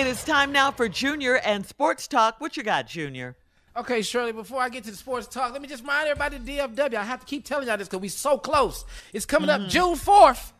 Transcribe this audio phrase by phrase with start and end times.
[0.00, 2.40] It is time now for Junior and Sports Talk.
[2.40, 3.36] What you got, Junior?
[3.76, 6.58] Okay, Shirley, before I get to the sports talk, let me just remind everybody the
[6.58, 6.94] DFW.
[6.94, 8.86] I have to keep telling y'all this because we're so close.
[9.12, 9.64] It's coming Mm-hmm.
[9.66, 10.52] up June 4th.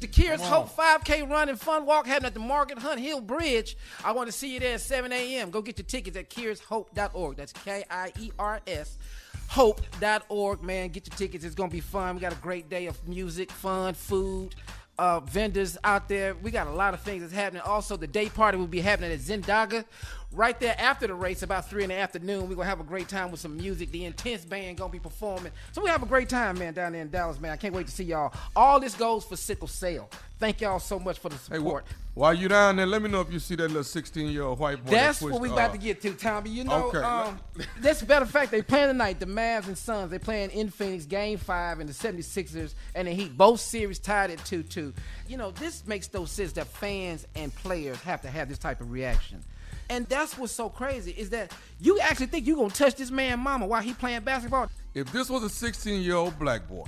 [0.00, 3.76] The Kiers Hope 5K Run and Fun Walk happening at the Margaret Hunt Hill Bridge.
[4.04, 5.50] I want to see you there at 7 a.m.
[5.50, 7.36] Go get your tickets at kiershope.org.
[7.36, 8.98] That's K I E R S.
[9.48, 10.88] Hope.org, man.
[10.88, 11.44] Get your tickets.
[11.44, 12.14] It's going to be fun.
[12.16, 14.54] We got a great day of music, fun, food,
[15.02, 16.36] uh, vendors out there.
[16.36, 17.60] We got a lot of things that's happening.
[17.62, 19.84] Also, the day party will be happening at Zendaga
[20.30, 22.48] right there after the race, about three in the afternoon.
[22.48, 23.90] We're gonna have a great time with some music.
[23.90, 25.50] The Intense Band gonna be performing.
[25.72, 27.50] So we have a great time, man, down there in Dallas, man.
[27.50, 28.32] I can't wait to see y'all.
[28.54, 30.08] All this goes for sickle cell.
[30.42, 31.84] Thank y'all so much for the Hey, support.
[31.86, 34.42] wh- while you down there, let me know if you see that little 16 year
[34.42, 34.90] old white boy.
[34.90, 36.50] that That's pushed, what we uh, about to get to, Tommy.
[36.50, 36.98] You know, Okay.
[36.98, 37.38] um,
[37.80, 39.20] that's a matter of fact, they playing tonight.
[39.20, 43.12] The Mavs and Suns, they playing in Phoenix, game five, and the 76ers and the
[43.12, 43.38] Heat.
[43.38, 44.92] Both series tied at 2 2.
[45.28, 48.80] You know, this makes those sense that fans and players have to have this type
[48.80, 49.44] of reaction.
[49.90, 53.12] And that's what's so crazy is that you actually think you're going to touch this
[53.12, 54.68] man mama while he playing basketball.
[54.92, 56.86] If this was a 16 year old black boy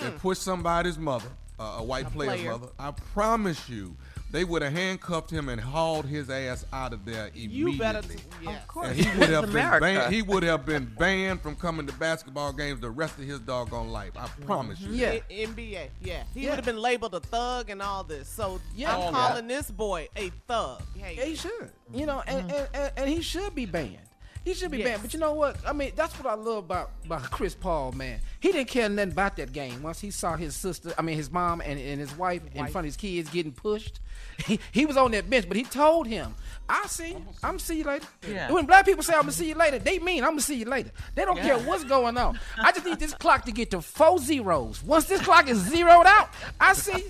[0.00, 2.50] that pushed somebody's mother, uh, a white player's player.
[2.52, 3.96] mother, I promise you,
[4.30, 7.72] they would have handcuffed him and hauled his ass out of there immediately.
[7.72, 8.02] You better,
[8.42, 8.58] yeah.
[8.84, 9.80] and he would have been America.
[9.80, 10.14] banned.
[10.14, 13.88] He would have been banned from coming to basketball games the rest of his doggone
[13.88, 14.12] life.
[14.16, 14.92] I promise you.
[14.92, 15.12] Yeah.
[15.12, 16.24] I- NBA, yeah.
[16.34, 16.50] He Yeah.
[16.50, 18.28] would have been labeled a thug and all this.
[18.28, 18.94] So Yeah.
[18.94, 20.82] I'm All calling this boy a thug.
[20.94, 21.70] Hey, Yeah, he should.
[21.94, 23.98] You know, and, and, and, and he should be banned.
[24.44, 24.88] He should be Yes.
[24.88, 25.02] banned.
[25.02, 25.56] But you know what?
[25.66, 28.20] I mean, that's what I love about, about Chris Paul, man.
[28.40, 29.82] He didn't care nothing about that game.
[29.82, 32.78] Once he saw his sister, I mean his mom and, and his wife, in front
[32.78, 34.00] of his kids getting pushed,
[34.46, 36.34] he, he was on that bench, but he told him,
[36.68, 37.16] I'll see you.
[37.42, 38.06] I'm gonna see you later.
[38.28, 38.50] Yeah.
[38.52, 40.66] When black people say I'm gonna see you later, they mean I'm gonna see you
[40.66, 40.90] later.
[41.14, 42.38] They don't care what's going on.
[42.58, 44.82] I just need this clock to get to four zeros.
[44.82, 46.30] Once this clock is zeroed out,
[46.60, 47.04] I see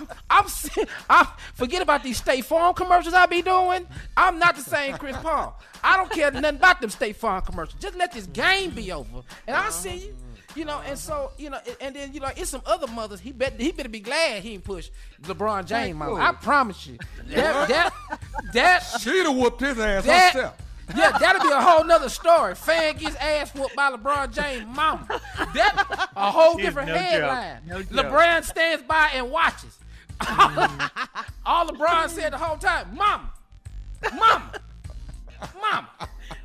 [0.00, 0.06] you.
[0.30, 0.46] I'm,
[1.08, 3.86] I'm forget about these State Farm commercials I be doing.
[4.16, 5.58] I'm not the same Chris Paul.
[5.82, 7.80] I don't care nothing about them State Farm commercials.
[7.80, 10.16] Just let this game be over, and I'll see you.
[10.54, 13.20] You know, and so you know, and then you know, it's some other mothers.
[13.20, 14.88] He bet he better be glad he ain't push
[15.22, 15.96] LeBron James.
[15.96, 16.14] Mama.
[16.14, 16.96] I promise you,
[17.26, 17.92] that that
[18.54, 20.56] that She'd have whooped his ass that herself.
[20.94, 22.54] Yeah, that'll be a whole nother story.
[22.54, 25.06] Fan gets ass whooped by LeBron James' mama.
[25.54, 27.62] That a whole Jeez, different no headline.
[27.66, 27.80] No.
[27.82, 29.78] LeBron stands by and watches.
[31.44, 33.30] All LeBron said the whole time, "Mama,
[34.14, 34.52] mama,
[35.60, 35.88] mama."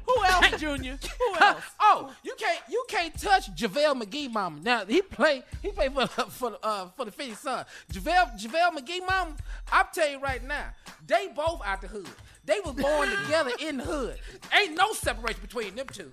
[0.06, 1.00] Who else, Junior?
[1.20, 1.64] Who else?
[1.94, 4.60] Oh, you can't you can't touch JaVale McGee, mama.
[4.62, 7.66] Now he play he play for for uh, for the Phoenix Sun.
[7.92, 9.36] JaVale JaVale McGee, mama.
[9.72, 10.68] I'm tell you right now,
[11.06, 12.08] they both out the hood.
[12.46, 14.18] They was born together in the hood.
[14.58, 16.12] Ain't no separation between them two.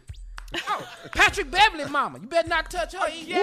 [0.68, 2.18] Oh, Patrick Beverley, mama.
[2.18, 3.08] You better not touch her.
[3.10, 3.38] Yes.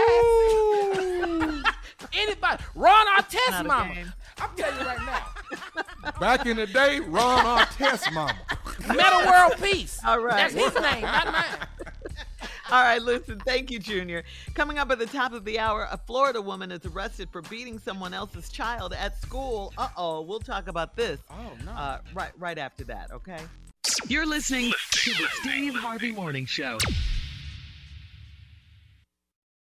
[2.14, 2.64] Anybody.
[2.74, 3.94] Ron Artest, mama.
[3.94, 4.14] game.
[4.40, 6.12] I'm telling you right now.
[6.20, 8.36] Back in the day, Ron Artest mama.
[8.90, 10.00] Meta World Peace.
[10.06, 10.52] All right.
[10.52, 11.68] That's his name, not mine.
[12.72, 13.40] All right, listen.
[13.40, 14.24] Thank you, Junior.
[14.56, 17.78] Coming up at the top of the hour, a Florida woman is arrested for beating
[17.78, 19.74] someone else's child at school.
[19.78, 20.22] Uh oh.
[20.22, 21.20] We'll talk about this.
[21.30, 21.72] Oh no.
[21.72, 23.12] Uh, right, right after that.
[23.12, 23.40] Okay.
[24.08, 26.80] You're listening to the Steve Harvey Morning Show.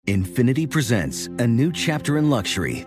[0.06, 2.86] Infiniti presents a new chapter in luxury,